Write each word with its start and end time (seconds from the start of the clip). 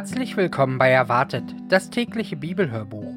Herzlich 0.00 0.34
willkommen 0.38 0.78
bei 0.78 0.88
Erwartet, 0.88 1.44
das 1.68 1.90
tägliche 1.90 2.34
Bibelhörbuch. 2.34 3.12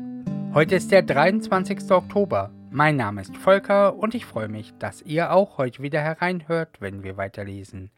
Heute 0.54 0.76
ist 0.76 0.92
der 0.92 1.02
23. 1.02 1.90
Oktober. 1.90 2.52
Mein 2.72 2.98
Name 2.98 3.22
ist 3.22 3.38
Volker 3.38 3.96
und 3.96 4.14
ich 4.16 4.26
freue 4.26 4.50
mich, 4.50 4.74
dass 4.80 5.02
ihr 5.02 5.32
auch 5.32 5.58
heute 5.58 5.82
wieder 5.82 6.02
hereinhört, 6.02 6.82
wenn 6.82 7.02
wir 7.02 7.16
weiterlesen. 7.16 7.90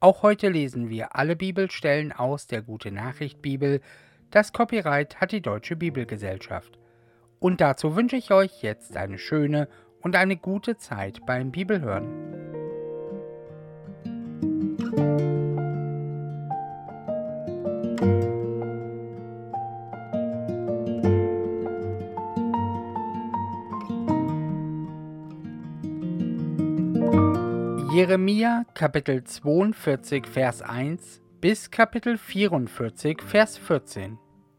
Auch 0.00 0.22
heute 0.22 0.48
lesen 0.48 0.88
wir 0.88 1.14
alle 1.14 1.36
Bibelstellen 1.36 2.10
aus 2.10 2.46
der 2.46 2.62
Gute 2.62 2.90
Nachricht 2.90 3.42
Bibel. 3.42 3.82
Das 4.30 4.54
Copyright 4.54 5.20
hat 5.20 5.32
die 5.32 5.42
Deutsche 5.42 5.76
Bibelgesellschaft. 5.76 6.78
Und 7.38 7.60
dazu 7.60 7.96
wünsche 7.96 8.16
ich 8.16 8.32
euch 8.32 8.62
jetzt 8.62 8.96
eine 8.96 9.18
schöne 9.18 9.68
und 10.00 10.16
eine 10.16 10.38
gute 10.38 10.78
Zeit 10.78 11.26
beim 11.26 11.52
Bibelhören. 11.52 12.35
Jeremia 28.16 28.64
Kapitel 28.72 29.24
42 29.24 30.26
Vers 30.26 30.62
1 30.62 31.20
bis 31.42 31.70
Kapitel 31.70 32.16
44 32.16 33.20
Vers 33.20 33.58
14 33.58 34.16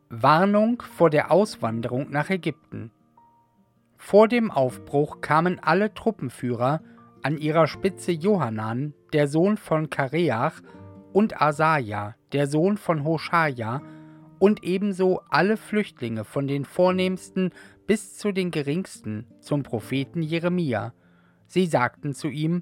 Warnung 0.09 0.83
vor 0.83 1.09
der 1.09 1.31
Auswanderung 1.31 2.11
nach 2.11 2.30
Ägypten 2.30 2.91
Vor 3.97 4.27
dem 4.27 4.52
Aufbruch 4.52 5.22
kamen 5.22 5.58
alle 5.59 5.91
Truppenführer, 5.91 6.83
an 7.23 7.39
ihrer 7.39 7.66
Spitze 7.66 8.11
Johanan, 8.11 8.94
der 9.11 9.27
Sohn 9.27 9.58
von 9.58 9.89
Kareach, 9.89 10.61
und 11.11 11.42
Asaja, 11.42 12.14
der 12.33 12.45
Sohn 12.45 12.77
von 12.77 13.03
Hoshaja, 13.03 13.81
und 14.38 14.64
ebenso 14.64 15.21
alle 15.31 15.58
Flüchtlinge 15.58 16.25
von 16.25 16.45
den 16.45 16.64
Vornehmsten 16.64 17.49
bis 17.88 18.19
zu 18.19 18.31
den 18.31 18.52
Geringsten 18.52 19.25
zum 19.39 19.64
Propheten 19.64 20.21
Jeremia. 20.21 20.94
Sie 21.47 21.66
sagten 21.66 22.14
zu 22.14 22.27
ihm, 22.27 22.61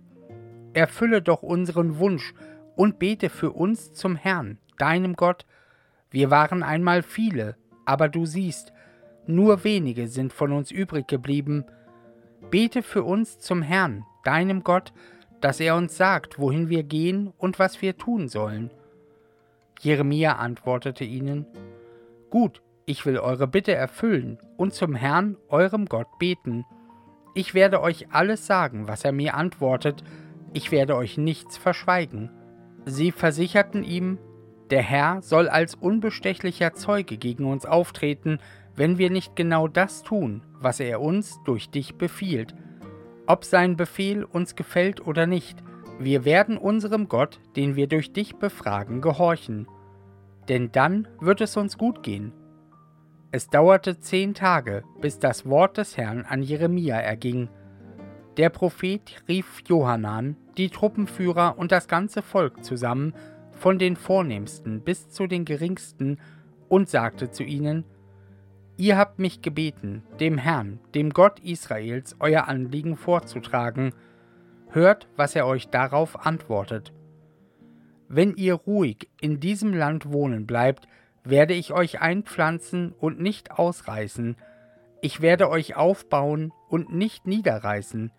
erfülle 0.75 1.21
doch 1.21 1.41
unseren 1.41 1.97
Wunsch 1.99 2.33
und 2.75 2.99
bete 2.99 3.29
für 3.29 3.51
uns 3.51 3.93
zum 3.93 4.15
Herrn, 4.15 4.57
deinem 4.77 5.15
Gott. 5.15 5.45
Wir 6.11 6.29
waren 6.29 6.63
einmal 6.63 7.01
viele, 7.01 7.55
aber 7.85 8.09
du 8.09 8.25
siehst, 8.25 8.73
nur 9.25 9.63
wenige 9.63 10.07
sind 10.07 10.33
von 10.33 10.51
uns 10.51 10.71
übrig 10.71 11.07
geblieben. 11.07 11.65
Bete 12.51 12.83
für 12.83 13.03
uns 13.03 13.39
zum 13.39 13.61
Herrn, 13.61 14.05
deinem 14.23 14.63
Gott, 14.63 14.93
dass 15.41 15.59
er 15.59 15.75
uns 15.75 15.97
sagt, 15.97 16.39
wohin 16.39 16.69
wir 16.69 16.83
gehen 16.83 17.33
und 17.37 17.57
was 17.57 17.81
wir 17.81 17.97
tun 17.97 18.27
sollen. 18.27 18.71
Jeremia 19.79 20.33
antwortete 20.33 21.03
ihnen, 21.03 21.45
Gut, 22.29 22.61
ich 22.85 23.05
will 23.05 23.17
eure 23.17 23.47
Bitte 23.47 23.73
erfüllen 23.73 24.37
und 24.57 24.73
zum 24.73 24.93
Herrn, 24.93 25.37
eurem 25.47 25.85
Gott, 25.85 26.07
beten. 26.19 26.65
Ich 27.33 27.53
werde 27.53 27.81
euch 27.81 28.07
alles 28.11 28.45
sagen, 28.45 28.87
was 28.87 29.03
er 29.03 29.11
mir 29.11 29.35
antwortet, 29.35 30.03
ich 30.55 30.71
werde 30.71 30.95
euch 30.95 31.17
nichts 31.17 31.57
verschweigen. 31.57 32.31
Sie 32.85 33.11
versicherten 33.11 33.83
ihm, 33.83 34.17
der 34.69 34.81
Herr 34.81 35.21
soll 35.21 35.49
als 35.49 35.75
unbestechlicher 35.75 36.73
Zeuge 36.73 37.17
gegen 37.17 37.45
uns 37.45 37.65
auftreten, 37.65 38.39
wenn 38.73 38.97
wir 38.97 39.09
nicht 39.09 39.35
genau 39.35 39.67
das 39.67 40.01
tun, 40.01 40.41
was 40.59 40.79
er 40.79 41.01
uns 41.01 41.39
durch 41.43 41.69
dich 41.69 41.95
befiehlt. 41.95 42.55
Ob 43.27 43.43
sein 43.43 43.75
Befehl 43.75 44.23
uns 44.23 44.55
gefällt 44.55 45.05
oder 45.05 45.27
nicht, 45.27 45.61
wir 45.99 46.23
werden 46.23 46.57
unserem 46.57 47.09
Gott, 47.09 47.39
den 47.55 47.75
wir 47.75 47.87
durch 47.87 48.13
dich 48.13 48.37
befragen, 48.37 49.01
gehorchen. 49.01 49.67
Denn 50.47 50.71
dann 50.71 51.07
wird 51.19 51.41
es 51.41 51.57
uns 51.57 51.77
gut 51.77 52.01
gehen. 52.01 52.31
Es 53.31 53.49
dauerte 53.49 53.99
zehn 53.99 54.33
Tage, 54.33 54.83
bis 55.01 55.19
das 55.19 55.45
Wort 55.45 55.77
des 55.77 55.97
Herrn 55.97 56.23
an 56.23 56.41
Jeremia 56.41 56.95
erging. 56.95 57.49
Der 58.37 58.49
Prophet 58.49 59.23
rief 59.29 59.63
Johanan, 59.65 60.35
die 60.57 60.69
Truppenführer 60.69 61.57
und 61.57 61.71
das 61.71 61.87
ganze 61.87 62.21
Volk 62.21 62.65
zusammen, 62.65 63.13
von 63.51 63.79
den 63.79 63.95
Vornehmsten 63.95 64.81
bis 64.81 65.09
zu 65.09 65.27
den 65.27 65.45
Geringsten, 65.45 66.19
und 66.67 66.89
sagte 66.89 67.29
zu 67.29 67.43
ihnen, 67.43 67.85
Ihr 68.75 68.97
habt 68.97 69.19
mich 69.19 69.41
gebeten, 69.41 70.03
dem 70.19 70.37
Herrn, 70.37 70.79
dem 70.95 71.11
Gott 71.11 71.39
Israels, 71.39 72.17
euer 72.19 72.49
Anliegen 72.49 72.97
vorzutragen. 72.97 73.93
Hört, 74.69 75.07
was 75.15 75.35
er 75.35 75.47
euch 75.47 75.69
darauf 75.69 76.25
antwortet. 76.25 76.91
Wenn 78.09 78.35
ihr 78.35 78.55
ruhig 78.55 79.09
in 79.21 79.39
diesem 79.39 79.73
Land 79.73 80.11
wohnen 80.11 80.45
bleibt, 80.45 80.89
werde 81.23 81.53
ich 81.53 81.71
euch 81.71 82.01
einpflanzen 82.01 82.91
und 82.91 83.21
nicht 83.21 83.51
ausreißen. 83.51 84.35
Ich 85.01 85.21
werde 85.21 85.49
euch 85.49 85.77
aufbauen 85.77 86.51
und 86.67 86.93
nicht 86.93 87.27
niederreißen 87.27 88.11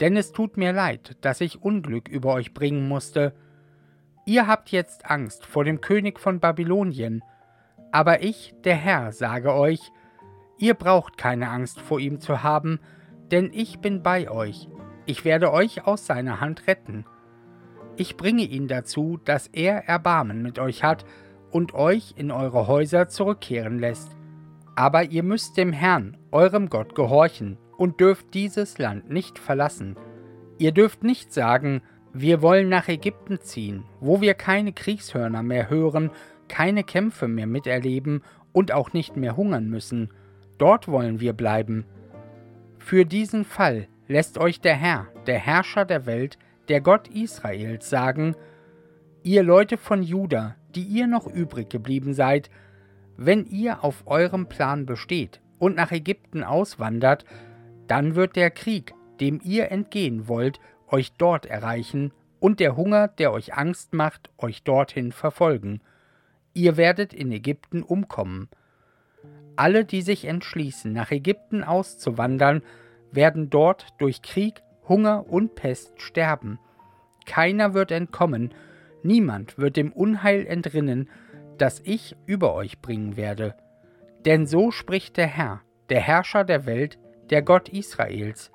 denn 0.00 0.16
es 0.16 0.32
tut 0.32 0.56
mir 0.56 0.72
leid, 0.72 1.16
dass 1.20 1.40
ich 1.40 1.62
Unglück 1.62 2.08
über 2.08 2.34
euch 2.34 2.54
bringen 2.54 2.88
musste. 2.88 3.34
Ihr 4.26 4.46
habt 4.46 4.70
jetzt 4.70 5.08
Angst 5.10 5.46
vor 5.46 5.64
dem 5.64 5.80
König 5.80 6.20
von 6.20 6.40
Babylonien, 6.40 7.22
aber 7.92 8.22
ich, 8.22 8.54
der 8.64 8.74
Herr, 8.74 9.12
sage 9.12 9.54
euch, 9.54 9.80
ihr 10.58 10.74
braucht 10.74 11.16
keine 11.16 11.48
Angst 11.48 11.80
vor 11.80 12.00
ihm 12.00 12.20
zu 12.20 12.42
haben, 12.42 12.80
denn 13.30 13.50
ich 13.52 13.78
bin 13.78 14.02
bei 14.02 14.30
euch, 14.30 14.68
ich 15.06 15.24
werde 15.24 15.52
euch 15.52 15.86
aus 15.86 16.06
seiner 16.06 16.40
Hand 16.40 16.66
retten. 16.66 17.04
Ich 17.96 18.16
bringe 18.16 18.42
ihn 18.42 18.68
dazu, 18.68 19.18
dass 19.24 19.46
er 19.46 19.88
Erbarmen 19.88 20.42
mit 20.42 20.58
euch 20.58 20.82
hat 20.82 21.06
und 21.50 21.74
euch 21.74 22.14
in 22.16 22.30
eure 22.30 22.66
Häuser 22.66 23.08
zurückkehren 23.08 23.78
lässt. 23.78 24.16
Aber 24.74 25.04
ihr 25.04 25.22
müsst 25.22 25.56
dem 25.56 25.72
Herrn, 25.72 26.18
eurem 26.30 26.68
Gott, 26.68 26.94
gehorchen 26.94 27.56
und 27.76 28.00
dürft 28.00 28.34
dieses 28.34 28.78
Land 28.78 29.10
nicht 29.10 29.38
verlassen. 29.38 29.96
Ihr 30.58 30.72
dürft 30.72 31.04
nicht 31.04 31.32
sagen, 31.32 31.82
wir 32.12 32.40
wollen 32.40 32.68
nach 32.68 32.88
Ägypten 32.88 33.40
ziehen, 33.40 33.84
wo 34.00 34.20
wir 34.20 34.34
keine 34.34 34.72
Kriegshörner 34.72 35.42
mehr 35.42 35.68
hören, 35.68 36.10
keine 36.48 36.82
Kämpfe 36.82 37.28
mehr 37.28 37.46
miterleben 37.46 38.22
und 38.52 38.72
auch 38.72 38.92
nicht 38.92 39.16
mehr 39.16 39.36
hungern 39.36 39.68
müssen. 39.68 40.10
Dort 40.56 40.88
wollen 40.88 41.20
wir 41.20 41.34
bleiben. 41.34 41.84
Für 42.78 43.04
diesen 43.04 43.44
Fall 43.44 43.88
lässt 44.08 44.38
euch 44.38 44.60
der 44.60 44.76
Herr, 44.76 45.08
der 45.26 45.38
Herrscher 45.38 45.84
der 45.84 46.06
Welt, 46.06 46.38
der 46.68 46.80
Gott 46.80 47.08
Israels, 47.08 47.90
sagen, 47.90 48.34
ihr 49.22 49.42
Leute 49.42 49.76
von 49.76 50.02
Juda, 50.02 50.56
die 50.74 50.84
ihr 50.84 51.06
noch 51.06 51.26
übrig 51.26 51.68
geblieben 51.68 52.14
seid, 52.14 52.48
wenn 53.16 53.44
ihr 53.46 53.84
auf 53.84 54.04
eurem 54.06 54.46
Plan 54.46 54.86
besteht 54.86 55.40
und 55.58 55.76
nach 55.76 55.92
Ägypten 55.92 56.44
auswandert, 56.44 57.24
dann 57.88 58.14
wird 58.14 58.36
der 58.36 58.50
Krieg, 58.50 58.94
dem 59.20 59.40
ihr 59.42 59.70
entgehen 59.70 60.28
wollt, 60.28 60.60
euch 60.88 61.12
dort 61.12 61.46
erreichen 61.46 62.12
und 62.38 62.60
der 62.60 62.76
Hunger, 62.76 63.08
der 63.08 63.32
euch 63.32 63.54
Angst 63.54 63.94
macht, 63.94 64.30
euch 64.38 64.62
dorthin 64.62 65.12
verfolgen. 65.12 65.80
Ihr 66.54 66.76
werdet 66.76 67.12
in 67.12 67.32
Ägypten 67.32 67.82
umkommen. 67.82 68.48
Alle, 69.56 69.84
die 69.84 70.02
sich 70.02 70.26
entschließen, 70.26 70.92
nach 70.92 71.10
Ägypten 71.10 71.64
auszuwandern, 71.64 72.62
werden 73.10 73.50
dort 73.50 73.88
durch 73.98 74.22
Krieg, 74.22 74.62
Hunger 74.88 75.26
und 75.28 75.54
Pest 75.54 76.00
sterben. 76.00 76.58
Keiner 77.24 77.74
wird 77.74 77.90
entkommen, 77.90 78.54
niemand 79.02 79.58
wird 79.58 79.76
dem 79.76 79.92
Unheil 79.92 80.46
entrinnen, 80.46 81.08
das 81.58 81.80
ich 81.84 82.16
über 82.26 82.54
euch 82.54 82.80
bringen 82.80 83.16
werde. 83.16 83.54
Denn 84.24 84.46
so 84.46 84.70
spricht 84.70 85.16
der 85.16 85.26
Herr, 85.26 85.62
der 85.88 86.00
Herrscher 86.00 86.44
der 86.44 86.66
Welt, 86.66 86.98
der 87.30 87.42
Gott 87.42 87.68
Israels. 87.68 88.50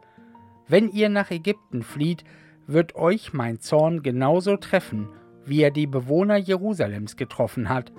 Wenn 0.68 0.90
ihr 0.90 1.10
nach 1.10 1.32
Ägypten 1.32 1.84
flieht, 1.84 2.24
wird 2.68 2.96
euch 2.96 3.34
mein 3.34 3.60
Zorn 3.60 4.04
genauso 4.04 4.58
treffen, 4.58 5.10
wie 5.46 5.62
er 5.62 5.72
die 5.72 5.88
Bewohner 5.88 6.38
Jerusalems 6.38 7.16
getroffen 7.16 7.70
hat. 7.70 7.92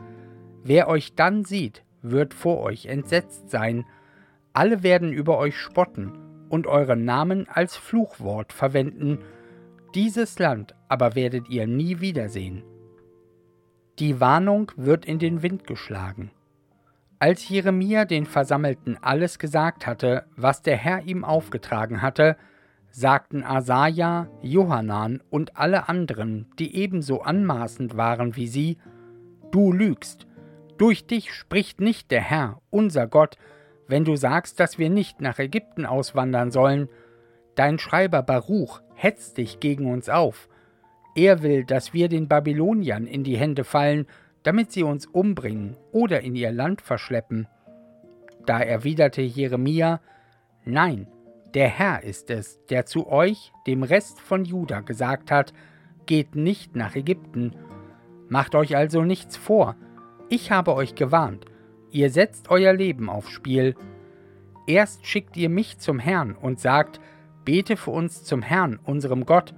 Wer 0.62 0.88
euch 0.88 1.14
dann 1.14 1.44
sieht, 1.44 1.84
wird 2.02 2.34
vor 2.34 2.60
euch 2.60 2.86
entsetzt 2.86 3.50
sein. 3.50 3.84
Alle 4.52 4.82
werden 4.82 5.12
über 5.12 5.38
euch 5.38 5.56
spotten 5.56 6.12
und 6.48 6.66
euren 6.66 7.04
Namen 7.04 7.48
als 7.48 7.76
Fluchwort 7.76 8.52
verwenden. 8.52 9.18
Dieses 9.94 10.38
Land 10.38 10.74
aber 10.88 11.14
werdet 11.14 11.48
ihr 11.48 11.66
nie 11.66 12.00
wiedersehen. 12.00 12.62
Die 13.98 14.20
Warnung 14.20 14.72
wird 14.76 15.04
in 15.04 15.18
den 15.18 15.42
Wind 15.42 15.66
geschlagen. 15.66 16.30
Als 17.22 17.48
Jeremia 17.48 18.04
den 18.04 18.26
Versammelten 18.26 18.98
alles 19.00 19.38
gesagt 19.38 19.86
hatte, 19.86 20.24
was 20.34 20.60
der 20.60 20.76
Herr 20.76 21.04
ihm 21.04 21.24
aufgetragen 21.24 22.02
hatte, 22.02 22.36
sagten 22.90 23.44
Asaja, 23.44 24.26
Johanan 24.40 25.22
und 25.30 25.56
alle 25.56 25.88
anderen, 25.88 26.50
die 26.58 26.74
ebenso 26.74 27.22
anmaßend 27.22 27.96
waren 27.96 28.34
wie 28.34 28.48
sie, 28.48 28.78
Du 29.52 29.70
lügst, 29.70 30.26
durch 30.78 31.06
dich 31.06 31.32
spricht 31.32 31.80
nicht 31.80 32.10
der 32.10 32.22
Herr, 32.22 32.60
unser 32.70 33.06
Gott, 33.06 33.36
wenn 33.86 34.04
du 34.04 34.16
sagst, 34.16 34.58
dass 34.58 34.78
wir 34.78 34.90
nicht 34.90 35.20
nach 35.20 35.38
Ägypten 35.38 35.86
auswandern 35.86 36.50
sollen. 36.50 36.88
Dein 37.54 37.78
Schreiber 37.78 38.24
Baruch 38.24 38.82
hetzt 38.96 39.38
dich 39.38 39.60
gegen 39.60 39.88
uns 39.88 40.08
auf. 40.08 40.48
Er 41.14 41.44
will, 41.44 41.62
dass 41.62 41.94
wir 41.94 42.08
den 42.08 42.26
Babyloniern 42.26 43.06
in 43.06 43.22
die 43.22 43.36
Hände 43.36 43.62
fallen, 43.62 44.08
damit 44.42 44.72
sie 44.72 44.82
uns 44.82 45.06
umbringen 45.06 45.76
oder 45.92 46.20
in 46.20 46.34
ihr 46.34 46.52
Land 46.52 46.82
verschleppen. 46.82 47.46
Da 48.46 48.60
erwiderte 48.60 49.22
Jeremia, 49.22 50.00
Nein, 50.64 51.08
der 51.54 51.68
Herr 51.68 52.02
ist 52.02 52.30
es, 52.30 52.64
der 52.66 52.86
zu 52.86 53.08
euch, 53.08 53.52
dem 53.66 53.82
Rest 53.82 54.20
von 54.20 54.44
Juda, 54.44 54.80
gesagt 54.80 55.30
hat, 55.30 55.52
geht 56.06 56.34
nicht 56.34 56.76
nach 56.76 56.94
Ägypten. 56.94 57.54
Macht 58.28 58.54
euch 58.54 58.76
also 58.76 59.02
nichts 59.02 59.36
vor, 59.36 59.76
ich 60.28 60.50
habe 60.50 60.74
euch 60.74 60.94
gewarnt, 60.94 61.44
ihr 61.90 62.10
setzt 62.10 62.50
euer 62.50 62.72
Leben 62.72 63.10
aufs 63.10 63.30
Spiel. 63.30 63.74
Erst 64.66 65.06
schickt 65.06 65.36
ihr 65.36 65.50
mich 65.50 65.78
zum 65.78 65.98
Herrn 65.98 66.34
und 66.34 66.58
sagt, 66.58 67.00
bete 67.44 67.76
für 67.76 67.90
uns 67.90 68.24
zum 68.24 68.40
Herrn, 68.40 68.78
unserem 68.82 69.26
Gott, 69.26 69.52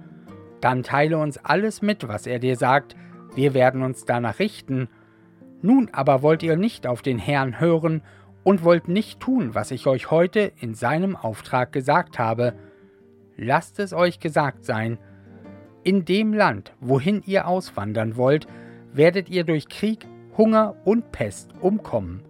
dann 0.59 0.83
teile 0.83 1.17
uns 1.17 1.37
alles 1.37 1.81
mit, 1.81 2.07
was 2.07 2.27
er 2.27 2.39
dir 2.39 2.57
sagt, 2.57 2.95
wir 3.35 3.53
werden 3.53 3.83
uns 3.83 4.05
danach 4.05 4.39
richten. 4.39 4.87
Nun 5.61 5.89
aber 5.91 6.21
wollt 6.21 6.41
ihr 6.43 6.55
nicht 6.55 6.87
auf 6.87 7.01
den 7.01 7.19
Herrn 7.19 7.59
hören 7.59 8.01
und 8.43 8.63
wollt 8.63 8.87
nicht 8.87 9.19
tun, 9.19 9.53
was 9.53 9.71
ich 9.71 9.87
euch 9.87 10.11
heute 10.11 10.51
in 10.59 10.73
seinem 10.73 11.15
Auftrag 11.15 11.71
gesagt 11.73 12.19
habe. 12.19 12.53
Lasst 13.37 13.79
es 13.79 13.93
euch 13.93 14.19
gesagt 14.19 14.63
sein, 14.63 14.97
in 15.83 16.05
dem 16.05 16.33
Land, 16.33 16.73
wohin 16.79 17.21
ihr 17.25 17.47
auswandern 17.47 18.17
wollt, 18.17 18.47
werdet 18.93 19.29
ihr 19.29 19.43
durch 19.43 19.67
Krieg, 19.67 20.07
Hunger 20.37 20.75
und 20.83 21.11
Pest 21.11 21.51
umkommen. 21.59 22.23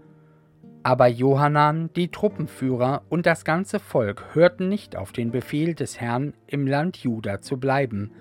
Aber 0.83 1.07
Johanan, 1.07 1.89
die 1.95 2.09
Truppenführer 2.09 3.03
und 3.09 3.25
das 3.25 3.45
ganze 3.45 3.79
Volk 3.79 4.35
hörten 4.35 4.67
nicht 4.67 4.95
auf 4.95 5.11
den 5.11 5.31
Befehl 5.31 5.73
des 5.73 5.99
Herrn, 5.99 6.33
im 6.47 6.67
Land 6.67 6.97
Juda 6.97 7.41
zu 7.41 7.57
bleiben. 7.57 8.11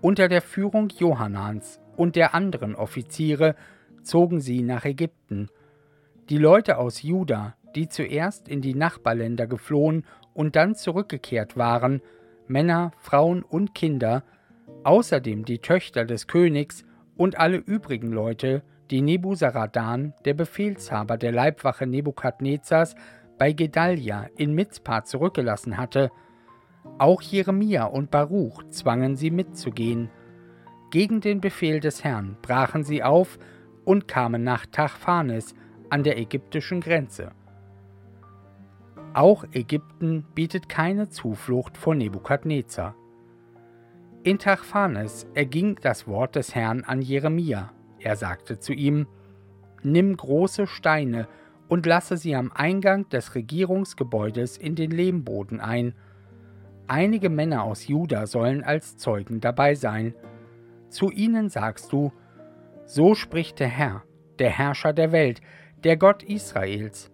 Unter 0.00 0.28
der 0.28 0.42
Führung 0.42 0.90
Johanans 0.96 1.80
und 1.98 2.16
der 2.16 2.34
anderen 2.34 2.74
Offiziere 2.76 3.56
zogen 4.02 4.40
sie 4.40 4.62
nach 4.62 4.84
Ägypten. 4.84 5.48
Die 6.30 6.38
Leute 6.38 6.78
aus 6.78 7.02
Juda, 7.02 7.56
die 7.74 7.88
zuerst 7.88 8.48
in 8.48 8.60
die 8.62 8.74
Nachbarländer 8.74 9.46
geflohen 9.46 10.04
und 10.32 10.56
dann 10.56 10.74
zurückgekehrt 10.74 11.56
waren, 11.56 12.00
Männer, 12.46 12.92
Frauen 12.98 13.42
und 13.42 13.74
Kinder, 13.74 14.22
außerdem 14.84 15.44
die 15.44 15.58
Töchter 15.58 16.04
des 16.04 16.28
Königs 16.28 16.84
und 17.16 17.38
alle 17.38 17.56
übrigen 17.56 18.12
Leute, 18.12 18.62
die 18.90 19.02
Nebuzaradan, 19.02 20.14
der 20.24 20.34
Befehlshaber 20.34 21.18
der 21.18 21.32
Leibwache 21.32 21.86
Nebukadnezars, 21.86 22.94
bei 23.38 23.52
Gedalia 23.52 24.28
in 24.36 24.54
Mitzpah 24.54 25.04
zurückgelassen 25.04 25.76
hatte. 25.76 26.10
Auch 26.98 27.20
Jeremia 27.22 27.84
und 27.84 28.10
Baruch 28.10 28.62
zwangen 28.70 29.16
sie 29.16 29.30
mitzugehen. 29.30 30.10
Gegen 30.90 31.20
den 31.20 31.40
Befehl 31.40 31.80
des 31.80 32.02
Herrn 32.02 32.36
brachen 32.40 32.82
sie 32.82 33.02
auf 33.02 33.38
und 33.84 34.08
kamen 34.08 34.42
nach 34.42 34.64
Tachphanes 34.66 35.54
an 35.90 36.02
der 36.02 36.18
ägyptischen 36.18 36.80
Grenze. 36.80 37.32
Auch 39.12 39.44
Ägypten 39.52 40.24
bietet 40.34 40.68
keine 40.68 41.08
Zuflucht 41.08 41.76
vor 41.76 41.94
Nebukadnezar. 41.94 42.94
In 44.22 44.38
Tachphanes 44.38 45.26
erging 45.34 45.78
das 45.80 46.06
Wort 46.06 46.36
des 46.36 46.54
Herrn 46.54 46.84
an 46.84 47.02
Jeremia. 47.02 47.72
Er 47.98 48.16
sagte 48.16 48.58
zu 48.58 48.72
ihm: 48.72 49.06
Nimm 49.82 50.16
große 50.16 50.66
Steine 50.66 51.28
und 51.68 51.86
lasse 51.86 52.16
sie 52.16 52.34
am 52.34 52.50
Eingang 52.52 53.08
des 53.10 53.34
Regierungsgebäudes 53.34 54.56
in 54.56 54.74
den 54.74 54.90
Lehmboden 54.90 55.60
ein. 55.60 55.94
Einige 56.86 57.28
Männer 57.28 57.64
aus 57.64 57.86
Juda 57.86 58.26
sollen 58.26 58.64
als 58.64 58.96
Zeugen 58.96 59.40
dabei 59.40 59.74
sein. 59.74 60.14
Zu 60.88 61.10
ihnen 61.10 61.48
sagst 61.48 61.92
du, 61.92 62.12
so 62.84 63.14
spricht 63.14 63.60
der 63.60 63.68
Herr, 63.68 64.04
der 64.38 64.50
Herrscher 64.50 64.92
der 64.92 65.12
Welt, 65.12 65.40
der 65.84 65.96
Gott 65.96 66.22
Israels. 66.22 67.10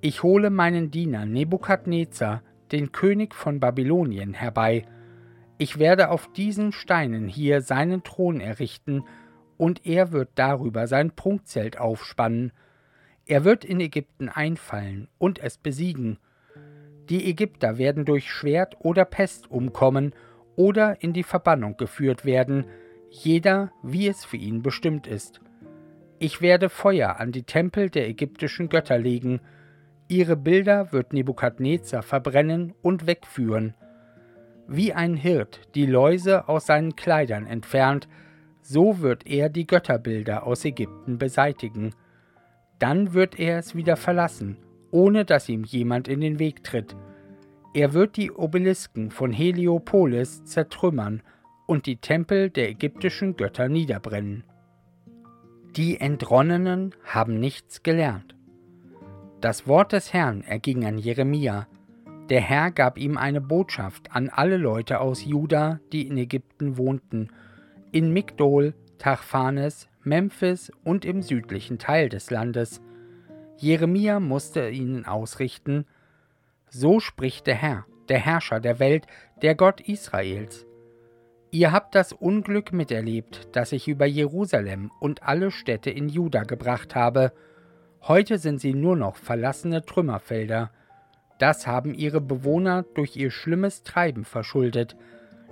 Ich 0.00 0.22
hole 0.22 0.50
meinen 0.50 0.90
Diener 0.90 1.26
Nebukadnezar, 1.26 2.42
den 2.72 2.90
König 2.90 3.34
von 3.34 3.60
Babylonien, 3.60 4.34
herbei. 4.34 4.86
Ich 5.58 5.78
werde 5.78 6.10
auf 6.10 6.32
diesen 6.32 6.72
Steinen 6.72 7.28
hier 7.28 7.60
seinen 7.60 8.02
Thron 8.02 8.40
errichten, 8.40 9.04
und 9.58 9.86
er 9.86 10.10
wird 10.10 10.30
darüber 10.34 10.88
sein 10.88 11.14
Prunkzelt 11.14 11.78
aufspannen. 11.78 12.52
Er 13.26 13.44
wird 13.44 13.64
in 13.64 13.78
Ägypten 13.78 14.28
einfallen 14.28 15.06
und 15.18 15.38
es 15.38 15.58
besiegen. 15.58 16.18
Die 17.08 17.28
Ägypter 17.28 17.78
werden 17.78 18.04
durch 18.04 18.28
Schwert 18.28 18.76
oder 18.80 19.04
Pest 19.04 19.48
umkommen 19.50 20.14
oder 20.56 21.00
in 21.02 21.12
die 21.12 21.22
Verbannung 21.22 21.76
geführt 21.76 22.24
werden, 22.24 22.66
jeder 23.12 23.70
wie 23.82 24.08
es 24.08 24.24
für 24.24 24.38
ihn 24.38 24.62
bestimmt 24.62 25.06
ist. 25.06 25.40
Ich 26.18 26.40
werde 26.40 26.68
Feuer 26.68 27.20
an 27.20 27.30
die 27.30 27.42
Tempel 27.42 27.90
der 27.90 28.08
ägyptischen 28.08 28.68
Götter 28.68 28.98
legen, 28.98 29.40
ihre 30.08 30.36
Bilder 30.36 30.92
wird 30.92 31.12
Nebukadnezar 31.12 32.02
verbrennen 32.02 32.74
und 32.80 33.06
wegführen. 33.06 33.74
Wie 34.66 34.92
ein 34.92 35.14
Hirt 35.14 35.60
die 35.74 35.86
Läuse 35.86 36.48
aus 36.48 36.66
seinen 36.66 36.96
Kleidern 36.96 37.46
entfernt, 37.46 38.08
so 38.62 39.00
wird 39.00 39.26
er 39.26 39.48
die 39.48 39.66
Götterbilder 39.66 40.46
aus 40.46 40.64
Ägypten 40.64 41.18
beseitigen. 41.18 41.94
Dann 42.78 43.12
wird 43.12 43.38
er 43.38 43.58
es 43.58 43.74
wieder 43.74 43.96
verlassen, 43.96 44.56
ohne 44.90 45.24
dass 45.24 45.48
ihm 45.48 45.64
jemand 45.64 46.08
in 46.08 46.20
den 46.20 46.38
Weg 46.38 46.64
tritt. 46.64 46.96
Er 47.74 47.92
wird 47.92 48.16
die 48.16 48.30
Obelisken 48.30 49.10
von 49.10 49.32
Heliopolis 49.32 50.44
zertrümmern 50.44 51.22
und 51.72 51.86
die 51.86 51.96
Tempel 51.96 52.50
der 52.50 52.68
ägyptischen 52.68 53.34
Götter 53.34 53.70
niederbrennen. 53.70 54.44
Die 55.74 55.98
Entronnenen 55.98 56.94
haben 57.02 57.40
nichts 57.40 57.82
gelernt. 57.82 58.36
Das 59.40 59.66
Wort 59.66 59.92
des 59.92 60.12
Herrn 60.12 60.42
erging 60.42 60.84
an 60.84 60.98
Jeremia. 60.98 61.66
Der 62.28 62.42
Herr 62.42 62.72
gab 62.72 62.98
ihm 62.98 63.16
eine 63.16 63.40
Botschaft 63.40 64.14
an 64.14 64.28
alle 64.28 64.58
Leute 64.58 65.00
aus 65.00 65.24
Juda, 65.24 65.80
die 65.92 66.06
in 66.06 66.18
Ägypten 66.18 66.76
wohnten, 66.76 67.30
in 67.90 68.12
Migdol, 68.12 68.74
Tachphanes, 68.98 69.88
Memphis 70.02 70.70
und 70.84 71.06
im 71.06 71.22
südlichen 71.22 71.78
Teil 71.78 72.10
des 72.10 72.30
Landes. 72.30 72.82
Jeremia 73.56 74.20
musste 74.20 74.68
ihnen 74.68 75.06
ausrichten: 75.06 75.86
So 76.68 77.00
spricht 77.00 77.46
der 77.46 77.54
Herr, 77.54 77.86
der 78.10 78.18
Herrscher 78.18 78.60
der 78.60 78.78
Welt, 78.78 79.06
der 79.40 79.54
Gott 79.54 79.80
Israels. 79.80 80.66
Ihr 81.54 81.70
habt 81.70 81.94
das 81.94 82.14
Unglück 82.14 82.72
miterlebt, 82.72 83.48
das 83.52 83.72
ich 83.72 83.86
über 83.86 84.06
Jerusalem 84.06 84.90
und 85.00 85.22
alle 85.22 85.50
Städte 85.50 85.90
in 85.90 86.08
Juda 86.08 86.44
gebracht 86.44 86.94
habe. 86.94 87.30
Heute 88.00 88.38
sind 88.38 88.58
sie 88.58 88.72
nur 88.72 88.96
noch 88.96 89.16
verlassene 89.16 89.84
Trümmerfelder. 89.84 90.70
Das 91.38 91.66
haben 91.66 91.92
ihre 91.92 92.22
Bewohner 92.22 92.86
durch 92.94 93.16
ihr 93.16 93.30
schlimmes 93.30 93.82
Treiben 93.82 94.24
verschuldet, 94.24 94.96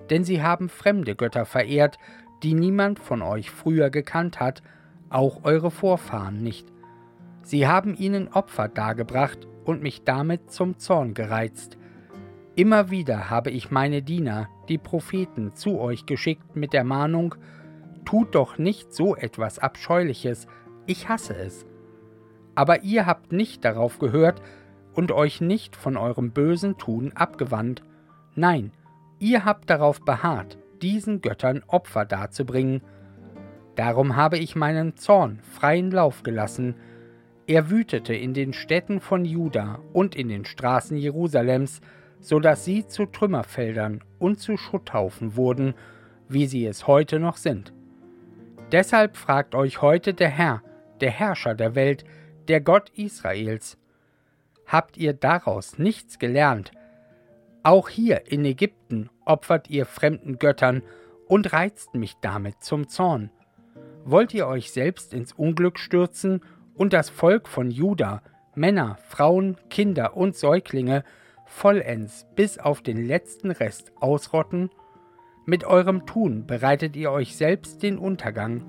denn 0.08 0.24
sie 0.24 0.42
haben 0.42 0.70
fremde 0.70 1.14
Götter 1.14 1.44
verehrt, 1.44 1.98
die 2.42 2.54
niemand 2.54 2.98
von 2.98 3.20
euch 3.20 3.50
früher 3.50 3.90
gekannt 3.90 4.40
hat, 4.40 4.62
auch 5.10 5.44
eure 5.44 5.70
Vorfahren 5.70 6.42
nicht. 6.42 6.66
Sie 7.42 7.68
haben 7.68 7.94
ihnen 7.94 8.28
Opfer 8.28 8.68
dargebracht 8.68 9.46
und 9.66 9.82
mich 9.82 10.04
damit 10.04 10.50
zum 10.50 10.78
Zorn 10.78 11.12
gereizt. 11.12 11.76
Immer 12.56 12.90
wieder 12.90 13.30
habe 13.30 13.50
ich 13.50 13.70
meine 13.70 14.02
Diener, 14.02 14.48
die 14.68 14.78
Propheten, 14.78 15.54
zu 15.54 15.78
euch 15.78 16.06
geschickt 16.06 16.56
mit 16.56 16.72
der 16.72 16.84
Mahnung, 16.84 17.36
tut 18.04 18.34
doch 18.34 18.58
nicht 18.58 18.92
so 18.92 19.14
etwas 19.14 19.58
Abscheuliches, 19.58 20.46
ich 20.86 21.08
hasse 21.08 21.34
es. 21.34 21.64
Aber 22.56 22.82
ihr 22.82 23.06
habt 23.06 23.32
nicht 23.32 23.64
darauf 23.64 23.98
gehört 23.98 24.42
und 24.94 25.12
euch 25.12 25.40
nicht 25.40 25.76
von 25.76 25.96
eurem 25.96 26.32
bösen 26.32 26.76
Tun 26.76 27.12
abgewandt. 27.14 27.82
Nein, 28.34 28.72
ihr 29.20 29.44
habt 29.44 29.70
darauf 29.70 30.00
beharrt, 30.00 30.58
diesen 30.82 31.20
Göttern 31.20 31.62
Opfer 31.68 32.04
darzubringen. 32.04 32.82
Darum 33.76 34.16
habe 34.16 34.38
ich 34.38 34.56
meinen 34.56 34.96
Zorn 34.96 35.38
freien 35.42 35.92
Lauf 35.92 36.24
gelassen. 36.24 36.74
Er 37.46 37.70
wütete 37.70 38.14
in 38.14 38.34
den 38.34 38.52
Städten 38.52 39.00
von 39.00 39.24
Juda 39.24 39.78
und 39.92 40.16
in 40.16 40.28
den 40.28 40.44
Straßen 40.44 40.96
Jerusalems, 40.96 41.80
so 42.20 42.38
dass 42.38 42.64
sie 42.64 42.86
zu 42.86 43.06
Trümmerfeldern 43.06 44.02
und 44.18 44.38
zu 44.38 44.56
Schutthaufen 44.56 45.36
wurden, 45.36 45.74
wie 46.28 46.46
sie 46.46 46.66
es 46.66 46.86
heute 46.86 47.18
noch 47.18 47.36
sind. 47.36 47.72
Deshalb 48.72 49.16
fragt 49.16 49.54
euch 49.54 49.82
heute 49.82 50.14
der 50.14 50.28
Herr, 50.28 50.62
der 51.00 51.10
Herrscher 51.10 51.54
der 51.54 51.74
Welt, 51.74 52.04
der 52.48 52.60
Gott 52.60 52.90
Israels. 52.90 53.78
Habt 54.66 54.96
ihr 54.96 55.12
daraus 55.12 55.78
nichts 55.78 56.18
gelernt? 56.18 56.70
Auch 57.62 57.88
hier 57.88 58.30
in 58.30 58.44
Ägypten 58.44 59.10
opfert 59.24 59.68
ihr 59.68 59.86
fremden 59.86 60.38
Göttern 60.38 60.82
und 61.26 61.52
reizt 61.52 61.94
mich 61.94 62.16
damit 62.20 62.62
zum 62.62 62.88
Zorn. 62.88 63.30
Wollt 64.04 64.32
ihr 64.32 64.46
euch 64.46 64.70
selbst 64.70 65.12
ins 65.12 65.32
Unglück 65.32 65.78
stürzen 65.78 66.40
und 66.74 66.92
das 66.92 67.10
Volk 67.10 67.48
von 67.48 67.70
Juda, 67.70 68.22
Männer, 68.54 68.96
Frauen, 69.08 69.56
Kinder 69.68 70.16
und 70.16 70.36
Säuglinge 70.36 71.04
vollends 71.50 72.26
bis 72.36 72.58
auf 72.58 72.80
den 72.80 73.04
letzten 73.06 73.50
Rest 73.50 73.92
ausrotten? 74.00 74.70
Mit 75.44 75.64
eurem 75.64 76.06
Tun 76.06 76.46
bereitet 76.46 76.96
ihr 76.96 77.10
euch 77.10 77.36
selbst 77.36 77.82
den 77.82 77.98
Untergang. 77.98 78.64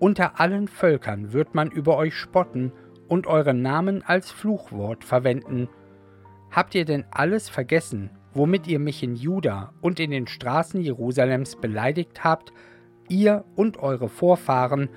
Unter 0.00 0.40
allen 0.40 0.68
Völkern 0.68 1.32
wird 1.32 1.54
man 1.54 1.70
über 1.70 1.96
euch 1.96 2.14
spotten 2.14 2.72
und 3.08 3.26
euren 3.26 3.62
Namen 3.62 4.02
als 4.02 4.30
Fluchwort 4.30 5.04
verwenden. 5.04 5.68
Habt 6.50 6.74
ihr 6.74 6.84
denn 6.84 7.04
alles 7.10 7.48
vergessen, 7.48 8.10
womit 8.32 8.66
ihr 8.66 8.80
mich 8.80 9.02
in 9.02 9.14
Juda 9.14 9.72
und 9.80 10.00
in 10.00 10.10
den 10.10 10.26
Straßen 10.26 10.80
Jerusalems 10.80 11.56
beleidigt 11.56 12.24
habt, 12.24 12.52
ihr 13.08 13.44
und 13.54 13.78
eure 13.78 14.08
Vorfahren, 14.08 14.88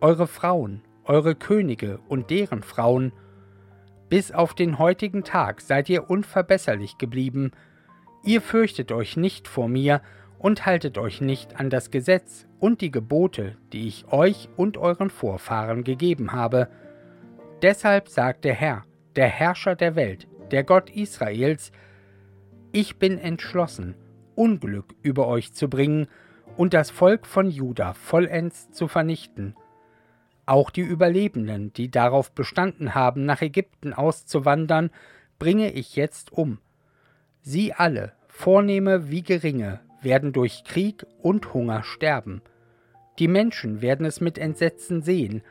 eure 0.00 0.26
Frauen, 0.26 0.82
eure 1.04 1.34
Könige 1.36 2.00
und 2.08 2.30
deren 2.30 2.62
Frauen, 2.62 3.12
bis 4.10 4.32
auf 4.32 4.54
den 4.54 4.78
heutigen 4.78 5.24
Tag 5.24 5.62
seid 5.62 5.88
ihr 5.88 6.10
unverbesserlich 6.10 6.98
geblieben, 6.98 7.52
ihr 8.24 8.42
fürchtet 8.42 8.92
euch 8.92 9.16
nicht 9.16 9.48
vor 9.48 9.68
mir 9.68 10.02
und 10.38 10.66
haltet 10.66 10.98
euch 10.98 11.20
nicht 11.20 11.58
an 11.58 11.70
das 11.70 11.90
Gesetz 11.90 12.46
und 12.58 12.80
die 12.80 12.90
Gebote, 12.90 13.56
die 13.72 13.86
ich 13.86 14.12
euch 14.12 14.48
und 14.56 14.76
euren 14.76 15.10
Vorfahren 15.10 15.84
gegeben 15.84 16.32
habe. 16.32 16.68
Deshalb 17.62 18.08
sagt 18.08 18.44
der 18.44 18.54
Herr, 18.54 18.84
der 19.14 19.28
Herrscher 19.28 19.76
der 19.76 19.94
Welt, 19.94 20.26
der 20.50 20.64
Gott 20.64 20.90
Israels, 20.90 21.70
ich 22.72 22.98
bin 22.98 23.16
entschlossen, 23.16 23.94
Unglück 24.34 24.94
über 25.02 25.28
euch 25.28 25.52
zu 25.52 25.68
bringen 25.68 26.08
und 26.56 26.74
das 26.74 26.90
Volk 26.90 27.26
von 27.26 27.48
Juda 27.48 27.92
vollends 27.92 28.72
zu 28.72 28.88
vernichten. 28.88 29.54
Auch 30.50 30.70
die 30.70 30.80
Überlebenden, 30.80 31.72
die 31.74 31.92
darauf 31.92 32.32
bestanden 32.32 32.96
haben, 32.96 33.24
nach 33.24 33.40
Ägypten 33.40 33.92
auszuwandern, 33.92 34.90
bringe 35.38 35.70
ich 35.70 35.94
jetzt 35.94 36.32
um. 36.32 36.58
Sie 37.40 37.72
alle, 37.72 38.14
Vornehme 38.26 39.12
wie 39.12 39.22
Geringe, 39.22 39.78
werden 40.02 40.32
durch 40.32 40.64
Krieg 40.64 41.06
und 41.22 41.54
Hunger 41.54 41.84
sterben. 41.84 42.42
Die 43.20 43.28
Menschen 43.28 43.80
werden 43.80 44.04
es 44.04 44.20
mit 44.20 44.38
Entsetzen 44.38 45.02
sehen, 45.02 45.42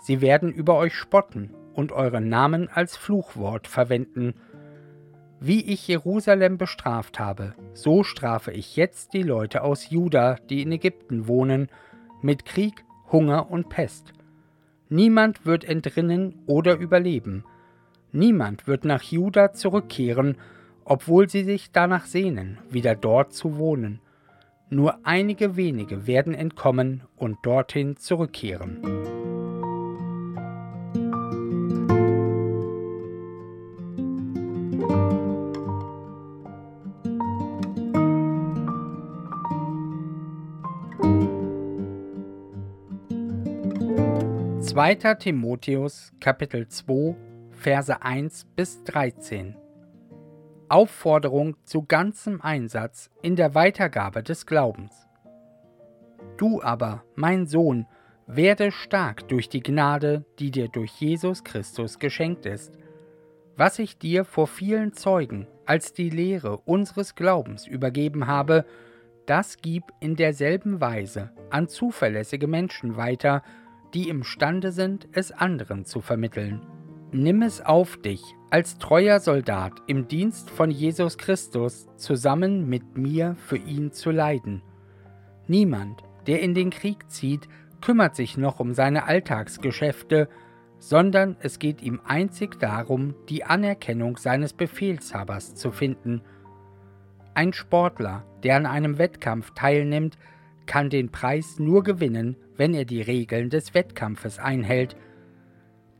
sie 0.00 0.20
werden 0.20 0.52
über 0.52 0.76
euch 0.76 0.94
spotten 0.94 1.52
und 1.74 1.90
euren 1.90 2.28
Namen 2.28 2.68
als 2.68 2.96
Fluchwort 2.96 3.66
verwenden. 3.66 4.34
Wie 5.40 5.64
ich 5.64 5.88
Jerusalem 5.88 6.58
bestraft 6.58 7.18
habe, 7.18 7.54
so 7.72 8.04
strafe 8.04 8.52
ich 8.52 8.76
jetzt 8.76 9.14
die 9.14 9.24
Leute 9.24 9.64
aus 9.64 9.90
Juda, 9.90 10.36
die 10.48 10.62
in 10.62 10.70
Ägypten 10.70 11.26
wohnen, 11.26 11.70
mit 12.22 12.44
Krieg, 12.44 12.84
Hunger 13.10 13.50
und 13.50 13.68
Pest. 13.68 14.12
Niemand 14.94 15.44
wird 15.44 15.64
entrinnen 15.64 16.44
oder 16.46 16.76
überleben. 16.76 17.42
Niemand 18.12 18.68
wird 18.68 18.84
nach 18.84 19.02
Juda 19.02 19.52
zurückkehren, 19.52 20.36
obwohl 20.84 21.28
sie 21.28 21.42
sich 21.42 21.72
danach 21.72 22.06
sehnen, 22.06 22.58
wieder 22.70 22.94
dort 22.94 23.32
zu 23.32 23.58
wohnen. 23.58 24.00
Nur 24.70 25.04
einige 25.04 25.56
wenige 25.56 26.06
werden 26.06 26.32
entkommen 26.32 27.02
und 27.16 27.38
dorthin 27.42 27.96
zurückkehren. 27.96 29.23
Zweiter 44.74 45.16
Timotheus 45.16 46.12
Kapitel 46.18 46.66
2 46.66 47.14
Verse 47.52 48.02
1 48.02 48.44
bis 48.56 48.82
13 48.82 49.54
Aufforderung 50.68 51.56
zu 51.62 51.84
ganzem 51.84 52.40
Einsatz 52.40 53.08
in 53.22 53.36
der 53.36 53.54
Weitergabe 53.54 54.24
des 54.24 54.46
Glaubens. 54.46 55.06
Du 56.38 56.60
aber, 56.60 57.04
mein 57.14 57.46
Sohn, 57.46 57.86
werde 58.26 58.72
stark 58.72 59.28
durch 59.28 59.48
die 59.48 59.62
Gnade, 59.62 60.24
die 60.40 60.50
dir 60.50 60.66
durch 60.66 60.90
Jesus 60.90 61.44
Christus 61.44 62.00
geschenkt 62.00 62.44
ist. 62.44 62.76
Was 63.54 63.78
ich 63.78 63.96
dir 63.98 64.24
vor 64.24 64.48
vielen 64.48 64.92
Zeugen 64.92 65.46
als 65.66 65.92
die 65.92 66.10
Lehre 66.10 66.56
unseres 66.56 67.14
Glaubens 67.14 67.68
übergeben 67.68 68.26
habe, 68.26 68.64
das 69.26 69.58
gib 69.58 69.84
in 70.00 70.16
derselben 70.16 70.80
Weise 70.80 71.30
an 71.50 71.68
zuverlässige 71.68 72.48
Menschen 72.48 72.96
weiter, 72.96 73.44
die 73.94 74.08
imstande 74.08 74.72
sind, 74.72 75.08
es 75.12 75.32
anderen 75.32 75.84
zu 75.84 76.00
vermitteln. 76.00 76.66
Nimm 77.12 77.42
es 77.42 77.64
auf 77.64 77.96
dich 77.96 78.22
als 78.50 78.78
treuer 78.78 79.20
Soldat 79.20 79.72
im 79.86 80.08
Dienst 80.08 80.50
von 80.50 80.70
Jesus 80.70 81.16
Christus 81.16 81.86
zusammen 81.96 82.68
mit 82.68 82.98
mir 82.98 83.36
für 83.46 83.56
ihn 83.56 83.92
zu 83.92 84.10
leiden. 84.10 84.62
Niemand, 85.46 86.02
der 86.26 86.40
in 86.40 86.54
den 86.54 86.70
Krieg 86.70 87.08
zieht, 87.10 87.48
kümmert 87.80 88.16
sich 88.16 88.36
noch 88.36 88.60
um 88.60 88.74
seine 88.74 89.04
Alltagsgeschäfte, 89.04 90.28
sondern 90.78 91.36
es 91.40 91.58
geht 91.58 91.82
ihm 91.82 92.00
einzig 92.04 92.58
darum, 92.58 93.14
die 93.28 93.44
Anerkennung 93.44 94.16
seines 94.16 94.52
Befehlshabers 94.52 95.54
zu 95.54 95.70
finden. 95.70 96.22
Ein 97.34 97.52
Sportler, 97.52 98.24
der 98.42 98.56
an 98.56 98.66
einem 98.66 98.98
Wettkampf 98.98 99.52
teilnimmt, 99.54 100.18
kann 100.66 100.90
den 100.90 101.10
Preis 101.10 101.58
nur 101.58 101.82
gewinnen, 101.82 102.36
wenn 102.56 102.74
er 102.74 102.84
die 102.84 103.02
Regeln 103.02 103.50
des 103.50 103.74
Wettkampfes 103.74 104.38
einhält. 104.38 104.96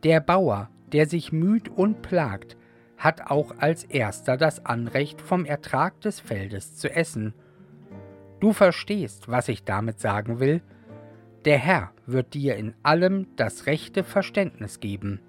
Der 0.02 0.20
Bauer, 0.20 0.70
der 0.92 1.06
sich 1.06 1.32
müht 1.32 1.68
und 1.68 2.02
plagt, 2.02 2.56
hat 2.96 3.30
auch 3.30 3.58
als 3.58 3.84
erster 3.84 4.36
das 4.36 4.64
Anrecht, 4.64 5.20
vom 5.20 5.44
Ertrag 5.44 6.00
des 6.00 6.20
Feldes 6.20 6.76
zu 6.76 6.90
essen. 6.90 7.34
Du 8.40 8.52
verstehst, 8.52 9.28
was 9.28 9.48
ich 9.48 9.64
damit 9.64 10.00
sagen 10.00 10.40
will? 10.40 10.62
Der 11.44 11.58
Herr 11.58 11.92
wird 12.06 12.34
dir 12.34 12.56
in 12.56 12.74
allem 12.82 13.26
das 13.36 13.66
rechte 13.66 14.04
Verständnis 14.04 14.80
geben. 14.80 15.20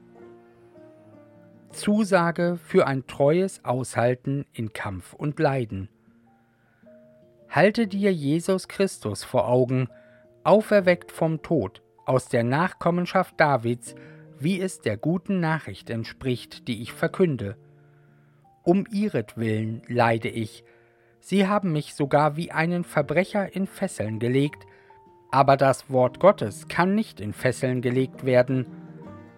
Zusage 1.71 2.57
für 2.63 2.87
ein 2.87 3.05
treues 3.05 3.63
Aushalten 3.65 4.45
in 4.53 4.71
Kampf 4.71 5.13
und 5.13 5.39
Leiden. 5.39 5.89
Halte 7.55 7.88
dir 7.88 8.12
Jesus 8.12 8.67
Christus 8.67 9.24
vor 9.24 9.47
Augen, 9.47 9.88
auferweckt 10.43 11.09
vom 11.09 11.41
Tod, 11.41 11.81
aus 12.05 12.27
der 12.27 12.43
Nachkommenschaft 12.43 13.39
Davids, 13.39 13.95
wie 14.38 14.59
es 14.59 14.81
der 14.81 14.97
guten 14.97 15.39
Nachricht 15.39 15.89
entspricht, 15.89 16.67
die 16.67 16.81
ich 16.81 16.91
verkünde. 16.91 17.55
Um 18.63 18.85
ihretwillen 18.91 19.83
leide 19.88 20.27
ich. 20.27 20.65
Sie 21.21 21.47
haben 21.47 21.71
mich 21.71 21.93
sogar 21.93 22.35
wie 22.35 22.51
einen 22.51 22.83
Verbrecher 22.83 23.55
in 23.55 23.67
Fesseln 23.67 24.19
gelegt, 24.19 24.65
aber 25.31 25.55
das 25.55 25.89
Wort 25.89 26.19
Gottes 26.19 26.67
kann 26.67 26.93
nicht 26.93 27.21
in 27.21 27.31
Fesseln 27.31 27.81
gelegt 27.81 28.25
werden. 28.25 28.67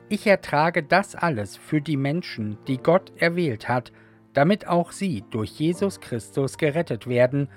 Ich 0.09 0.25
ertrage 0.25 0.81
das 0.81 1.13
alles 1.13 1.55
für 1.55 1.81
die 1.81 1.97
Menschen, 1.97 2.57
die 2.65 2.79
Gott 2.79 3.11
erwählt 3.17 3.69
hat, 3.69 3.91
damit 4.33 4.67
auch 4.67 4.91
sie 4.91 5.23
durch 5.29 5.51
Jesus 5.51 6.01
Christus 6.01 6.57
gerettet 6.57 7.05
werden 7.05 7.47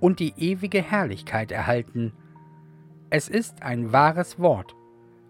und 0.00 0.18
die 0.18 0.34
ewige 0.36 0.82
Herrlichkeit 0.82 1.52
erhalten. 1.52 2.12
Es 3.10 3.28
ist 3.28 3.62
ein 3.62 3.92
wahres 3.92 4.38
Wort, 4.38 4.74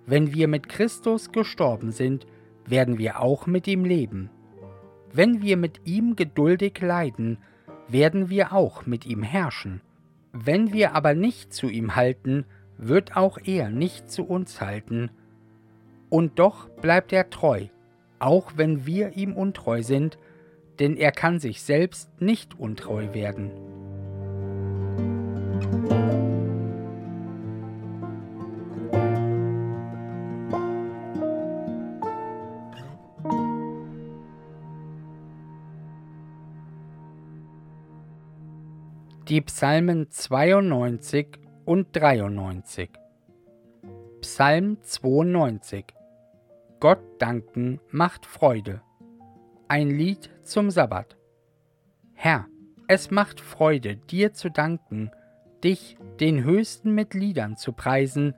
wenn 0.07 0.35
wir 0.35 0.49
mit 0.49 0.69
Christus 0.69 1.33
gestorben 1.33 1.93
sind, 1.93 2.27
werden 2.67 2.99
wir 2.99 3.21
auch 3.21 3.47
mit 3.47 3.67
ihm 3.67 3.85
leben. 3.85 4.31
Wenn 5.13 5.43
wir 5.43 5.57
mit 5.57 5.81
ihm 5.85 6.17
geduldig 6.17 6.81
leiden, 6.81 7.39
werden 7.89 8.29
wir 8.29 8.53
auch 8.53 8.87
mit 8.87 9.07
ihm 9.07 9.23
herrschen. 9.23 9.81
Wenn 10.33 10.73
wir 10.73 10.95
aber 10.95 11.15
nicht 11.15 11.53
zu 11.53 11.69
ihm 11.69 11.97
halten, 11.97 12.45
wird 12.79 13.17
auch 13.17 13.39
er 13.45 13.71
nicht 13.71 14.11
zu 14.11 14.25
uns 14.25 14.61
halten. 14.61 15.11
Und 16.09 16.39
doch 16.39 16.69
bleibt 16.69 17.13
er 17.13 17.31
treu, 17.31 17.67
auch 18.19 18.53
wenn 18.57 18.87
wir 18.87 19.17
ihm 19.17 19.35
untreu 19.35 19.83
sind, 19.83 20.19
denn 20.79 20.97
er 20.97 21.13
kann 21.13 21.41
sich 21.41 21.63
selbst 21.63 22.09
nicht 22.21 22.59
untreu 22.59 23.13
werden. 23.13 23.51
Die 39.31 39.41
Psalmen 39.43 40.11
92 40.11 41.39
und 41.65 41.95
93. 41.95 42.91
Psalm 44.21 44.79
92 44.83 45.85
Gott 46.81 46.99
danken 47.21 47.81
macht 47.93 48.27
Freude. 48.27 48.83
Ein 49.69 49.89
Lied 49.89 50.31
zum 50.43 50.73
Sabbat. 50.73 51.17
Herr, 52.13 52.49
es 52.89 53.13
macht 53.13 53.41
Freude, 53.41 53.99
dir 53.99 54.33
zu 54.33 54.51
danken, 54.51 55.13
dich, 55.65 55.97
den 56.21 56.45
Höchsten 56.45 56.95
mit 56.95 57.15
Liedern 57.15 57.57
zu 57.57 57.73
preisen, 57.73 58.35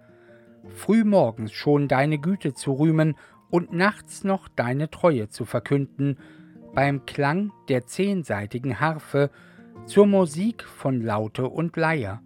frühmorgens 0.69 1.52
schon 1.52 1.88
deine 1.88 2.19
Güte 2.19 2.55
zu 2.55 2.73
rühmen 2.73 3.17
und 3.50 3.73
nachts 3.73 4.25
noch 4.25 4.49
deine 4.49 4.91
Treue 4.91 5.29
zu 5.29 5.45
verkünden, 5.45 6.19
beim 6.75 7.05
Klang 7.05 7.52
der 7.69 7.87
zehnseitigen 7.87 8.81
Harfe 8.81 9.31
zur 9.85 10.07
Musik 10.07 10.64
von 10.64 11.02
Laute 11.02 11.49
und 11.49 11.76
Leier. 11.76 12.23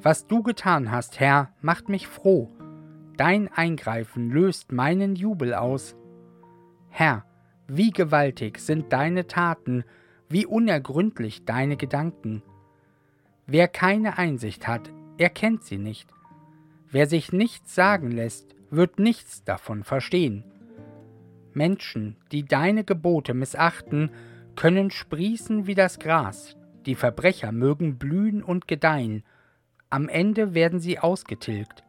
Was 0.00 0.26
du 0.26 0.42
getan 0.42 0.90
hast, 0.90 1.18
Herr, 1.18 1.52
macht 1.60 1.88
mich 1.88 2.06
froh. 2.06 2.52
dein 3.16 3.48
Eingreifen 3.48 4.30
löst 4.30 4.70
meinen 4.70 5.16
Jubel 5.16 5.52
aus. 5.52 5.96
Herr, 6.88 7.24
wie 7.66 7.90
gewaltig 7.90 8.58
sind 8.58 8.92
deine 8.92 9.26
Taten, 9.26 9.82
wie 10.28 10.46
unergründlich 10.46 11.44
deine 11.44 11.76
Gedanken. 11.76 12.42
Wer 13.50 13.66
keine 13.66 14.18
Einsicht 14.18 14.68
hat, 14.68 14.92
erkennt 15.16 15.64
sie 15.64 15.78
nicht. 15.78 16.10
Wer 16.90 17.06
sich 17.06 17.32
nichts 17.32 17.74
sagen 17.74 18.10
lässt, 18.10 18.54
wird 18.68 18.98
nichts 18.98 19.42
davon 19.42 19.84
verstehen. 19.84 20.44
Menschen, 21.54 22.16
die 22.30 22.44
deine 22.44 22.84
Gebote 22.84 23.32
missachten, 23.32 24.10
können 24.54 24.90
sprießen 24.90 25.66
wie 25.66 25.74
das 25.74 25.98
Gras, 25.98 26.58
die 26.84 26.94
Verbrecher 26.94 27.50
mögen 27.50 27.96
blühen 27.96 28.42
und 28.42 28.68
gedeihen, 28.68 29.24
am 29.88 30.10
Ende 30.10 30.52
werden 30.52 30.78
sie 30.78 30.98
ausgetilgt. 30.98 31.84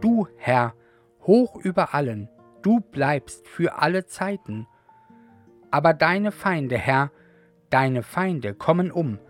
Du, 0.00 0.26
Herr, 0.38 0.74
hoch 1.20 1.54
über 1.54 1.94
allen, 1.94 2.28
du 2.62 2.80
bleibst 2.80 3.46
für 3.46 3.78
alle 3.78 4.06
Zeiten. 4.06 4.66
Aber 5.70 5.94
deine 5.94 6.32
Feinde, 6.32 6.78
Herr, 6.78 7.12
deine 7.70 8.02
Feinde 8.02 8.54
kommen 8.54 8.90
um, 8.90 9.20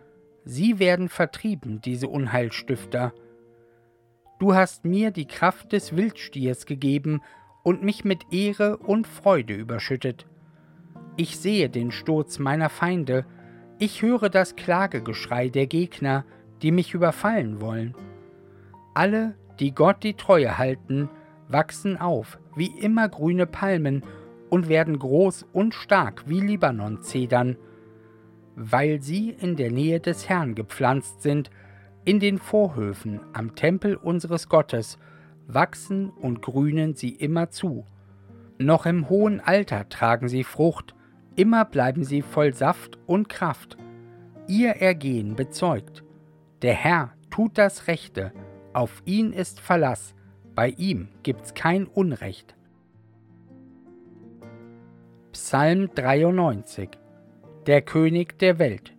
sie 0.44 0.78
werden 0.78 1.08
vertrieben, 1.08 1.80
diese 1.80 2.08
Unheilstifter. 2.08 3.12
Du 4.38 4.54
hast 4.54 4.84
mir 4.84 5.10
die 5.10 5.26
Kraft 5.26 5.72
des 5.72 5.96
Wildstiers 5.96 6.66
gegeben 6.66 7.22
und 7.62 7.82
mich 7.82 8.04
mit 8.04 8.32
Ehre 8.32 8.76
und 8.76 9.06
Freude 9.06 9.54
überschüttet. 9.54 10.26
Ich 11.16 11.38
sehe 11.38 11.68
den 11.68 11.90
Sturz 11.90 12.38
meiner 12.38 12.68
Feinde, 12.68 13.24
ich 13.78 14.02
höre 14.02 14.30
das 14.30 14.56
Klagegeschrei 14.56 15.48
der 15.48 15.66
Gegner, 15.66 16.24
die 16.62 16.70
mich 16.70 16.94
überfallen 16.94 17.60
wollen. 17.60 17.94
Alle, 18.94 19.34
die 19.58 19.74
Gott 19.74 20.02
die 20.02 20.14
Treue 20.14 20.58
halten, 20.58 21.08
wachsen 21.48 21.96
auf 21.96 22.38
wie 22.56 22.70
immergrüne 22.78 23.46
Palmen 23.46 24.02
und 24.50 24.68
werden 24.68 24.98
groß 24.98 25.46
und 25.52 25.74
stark 25.74 26.24
wie 26.26 26.40
Libanon-Zedern, 26.40 27.56
weil 28.56 29.00
sie 29.00 29.30
in 29.30 29.56
der 29.56 29.70
Nähe 29.70 30.00
des 30.00 30.28
Herrn 30.28 30.54
gepflanzt 30.54 31.22
sind, 31.22 31.50
in 32.04 32.20
den 32.20 32.38
Vorhöfen 32.38 33.20
am 33.32 33.54
Tempel 33.54 33.96
unseres 33.96 34.48
Gottes, 34.48 34.98
wachsen 35.46 36.10
und 36.10 36.42
grünen 36.42 36.94
sie 36.94 37.10
immer 37.10 37.50
zu. 37.50 37.86
Noch 38.58 38.86
im 38.86 39.08
hohen 39.08 39.40
Alter 39.40 39.88
tragen 39.88 40.28
sie 40.28 40.44
Frucht, 40.44 40.94
immer 41.36 41.64
bleiben 41.64 42.04
sie 42.04 42.22
voll 42.22 42.54
Saft 42.54 42.98
und 43.06 43.28
Kraft. 43.28 43.76
Ihr 44.48 44.70
Ergehen 44.70 45.36
bezeugt, 45.36 46.04
der 46.62 46.74
Herr 46.74 47.12
tut 47.30 47.58
das 47.58 47.86
Rechte, 47.86 48.32
auf 48.72 49.02
ihn 49.04 49.32
ist 49.32 49.60
Verlass, 49.60 50.14
bei 50.54 50.70
ihm 50.70 51.08
gibt's 51.22 51.54
kein 51.54 51.86
Unrecht. 51.86 52.54
Psalm 55.32 55.88
93 55.94 56.90
Der 57.66 57.80
König 57.80 58.40
der 58.40 58.58
Welt. 58.58 58.92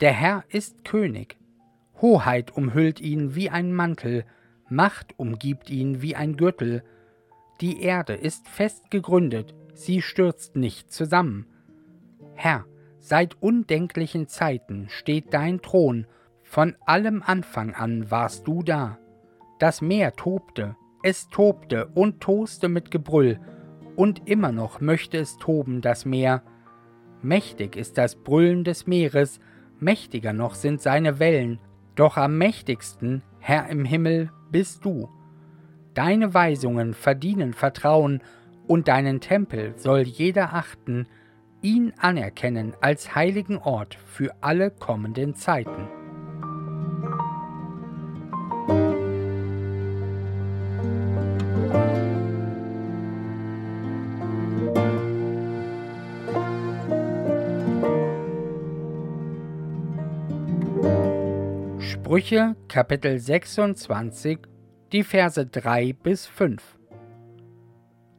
Der 0.00 0.12
Herr 0.12 0.42
ist 0.48 0.84
König, 0.84 1.36
Hoheit 2.00 2.56
umhüllt 2.56 3.00
ihn 3.00 3.36
wie 3.36 3.48
ein 3.48 3.72
Mantel, 3.72 4.24
Macht 4.68 5.14
umgibt 5.18 5.70
ihn 5.70 6.02
wie 6.02 6.16
ein 6.16 6.36
Gürtel, 6.36 6.82
die 7.60 7.80
Erde 7.80 8.14
ist 8.14 8.48
fest 8.48 8.90
gegründet, 8.90 9.54
sie 9.72 10.02
stürzt 10.02 10.56
nicht 10.56 10.92
zusammen. 10.92 11.46
Herr, 12.34 12.64
seit 12.98 13.40
undenklichen 13.40 14.26
Zeiten 14.26 14.88
steht 14.88 15.32
dein 15.32 15.62
Thron, 15.62 16.08
von 16.42 16.74
allem 16.86 17.22
Anfang 17.24 17.72
an 17.72 18.10
warst 18.10 18.48
du 18.48 18.64
da. 18.64 18.98
Das 19.60 19.80
Meer 19.80 20.14
tobte, 20.14 20.74
es 21.04 21.28
tobte 21.28 21.86
und 21.94 22.20
toste 22.20 22.68
mit 22.68 22.90
Gebrüll, 22.90 23.38
und 23.94 24.28
immer 24.28 24.50
noch 24.50 24.80
möchte 24.80 25.18
es 25.18 25.36
toben, 25.36 25.82
das 25.82 26.04
Meer. 26.04 26.42
Mächtig 27.22 27.76
ist 27.76 27.98
das 27.98 28.16
Brüllen 28.16 28.64
des 28.64 28.86
Meeres, 28.86 29.40
mächtiger 29.78 30.32
noch 30.32 30.54
sind 30.54 30.82
seine 30.82 31.18
Wellen, 31.18 31.58
doch 31.94 32.16
am 32.16 32.36
mächtigsten, 32.36 33.22
Herr 33.38 33.68
im 33.68 33.84
Himmel, 33.84 34.30
bist 34.50 34.84
du. 34.84 35.08
Deine 35.94 36.34
Weisungen 36.34 36.94
verdienen 36.94 37.52
Vertrauen, 37.52 38.22
und 38.66 38.88
deinen 38.88 39.20
Tempel 39.20 39.74
soll 39.76 40.02
jeder 40.02 40.54
achten, 40.54 41.06
ihn 41.62 41.92
anerkennen 41.98 42.74
als 42.80 43.14
heiligen 43.14 43.58
Ort 43.58 43.94
für 44.06 44.34
alle 44.40 44.70
kommenden 44.70 45.34
Zeiten. 45.34 46.01
Sprüche 62.12 62.56
Kapitel 62.68 63.18
26, 63.18 64.40
die 64.92 65.02
Verse 65.02 65.46
3 65.46 65.94
bis 65.94 66.26
5 66.26 66.62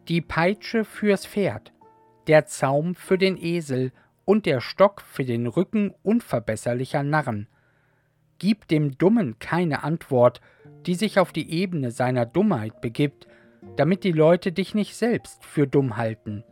Die 0.08 0.20
Peitsche 0.20 0.84
fürs 0.84 1.28
Pferd, 1.28 1.72
der 2.26 2.48
Zaum 2.48 2.96
für 2.96 3.20
den 3.20 3.38
Esel 3.38 3.92
und 4.26 4.48
der 4.48 4.62
Stock 4.62 5.02
für 5.02 5.26
den 5.26 5.46
Rücken 5.46 5.94
unverbesserlicher 6.02 7.04
Narren. 7.04 7.48
Gib 8.40 8.68
dem 8.68 8.98
Dummen 8.98 9.38
keine 9.38 9.84
Antwort, 9.84 10.42
die 10.88 10.96
sich 10.96 11.20
auf 11.20 11.32
die 11.32 11.52
Ebene 11.52 11.92
seiner 11.92 12.26
Dummheit 12.26 12.82
begibt, 12.82 13.28
damit 13.76 14.04
die 14.04 14.12
Leute 14.12 14.52
dich 14.52 14.74
nicht 14.74 14.96
selbst 14.96 15.46
für 15.46 15.68
dumm 15.68 15.98
halten. 15.98 16.44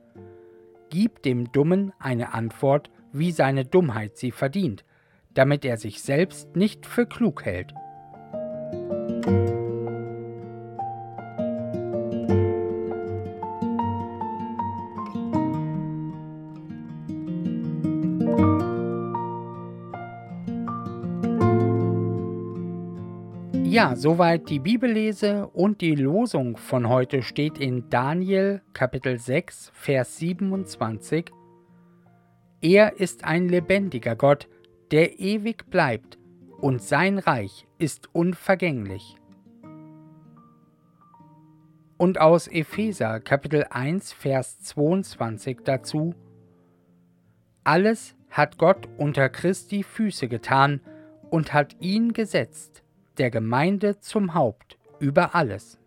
Gib 0.92 1.24
dem 1.24 1.52
Dummen 1.52 1.92
eine 1.98 2.36
Antwort, 2.36 2.92
wie 3.12 3.32
seine 3.32 3.66
Dummheit 3.66 4.16
sie 4.16 4.30
verdient, 4.30 4.86
damit 5.34 5.66
er 5.66 5.78
sich 5.78 6.02
selbst 6.02 6.56
nicht 6.56 6.86
für 6.86 7.06
klug 7.06 7.46
hält. 7.46 7.74
Ja, 23.72 23.96
soweit 23.96 24.50
die 24.50 24.60
Bibellese 24.60 25.48
und 25.48 25.80
die 25.80 25.96
Losung 25.96 26.58
von 26.58 26.90
heute 26.90 27.24
steht 27.24 27.58
in 27.58 27.90
Daniel 27.90 28.62
Kapitel 28.74 29.18
6, 29.18 29.72
Vers 29.74 30.18
27. 30.18 31.32
Er 32.62 33.00
ist 33.00 33.24
ein 33.24 33.48
lebendiger 33.48 34.18
Gott, 34.18 34.50
der 34.92 35.20
ewig 35.20 35.70
bleibt, 35.70 36.18
und 36.60 36.82
sein 36.82 37.18
Reich 37.18 37.66
ist 37.80 38.14
unvergänglich. 38.14 39.16
Und 41.98 42.20
aus 42.20 42.48
Epheser 42.48 43.20
Kapitel 43.20 43.66
1 43.70 44.14
Vers 44.14 44.60
22 44.60 45.60
dazu 45.64 46.14
Alles 47.64 48.16
hat 48.30 48.58
Gott 48.58 48.88
unter 48.98 49.30
Christi 49.30 49.84
Füße 49.84 50.28
getan 50.28 50.82
und 51.32 51.54
hat 51.54 51.76
ihn 51.80 52.14
gesetzt, 52.14 52.84
der 53.18 53.32
Gemeinde 53.32 54.00
zum 54.00 54.36
Haupt 54.36 54.78
über 55.00 55.34
alles. 55.34 55.81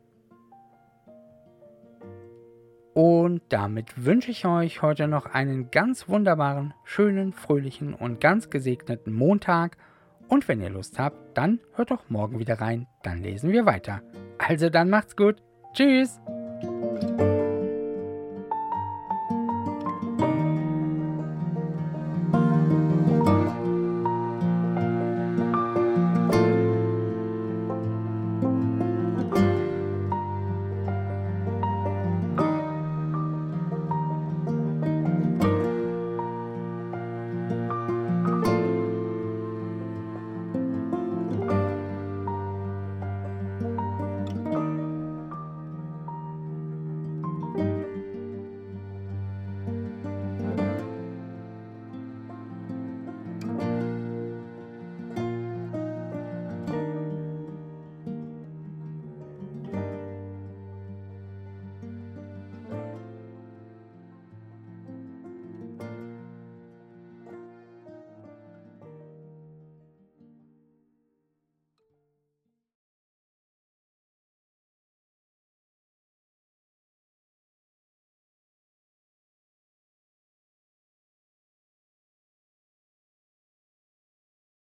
Und 2.95 3.43
damit 3.49 4.05
wünsche 4.05 4.31
ich 4.31 4.47
euch 4.47 4.81
heute 4.81 5.09
noch 5.09 5.27
einen 5.27 5.71
ganz 5.73 6.09
wunderbaren, 6.09 6.75
schönen, 6.85 7.33
fröhlichen 7.33 7.93
und 7.93 8.21
ganz 8.21 8.51
gesegneten 8.51 9.13
Montag. 9.13 9.77
Und 10.29 10.47
wenn 10.47 10.61
ihr 10.61 10.71
Lust 10.71 10.99
habt, 10.99 11.37
dann 11.37 11.59
hört 11.75 11.91
doch 11.91 12.09
morgen 12.09 12.39
wieder 12.39 12.61
rein, 12.61 12.87
dann 13.03 13.21
lesen 13.21 13.51
wir 13.51 13.67
weiter. 13.67 14.01
Also 14.39 14.71
dann 14.71 14.91
macht's 14.91 15.17
gut. 15.17 15.43
Tschüss. 15.75 16.21